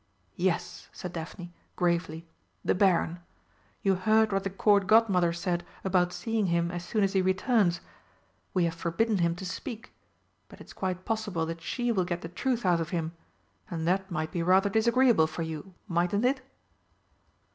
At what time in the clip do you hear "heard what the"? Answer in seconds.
3.93-4.49